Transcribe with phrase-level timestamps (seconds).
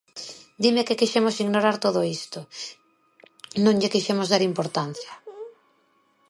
[0.63, 2.39] Dime que quixemos ignorar todo isto,
[3.63, 5.11] non lle quixemos dar importancia.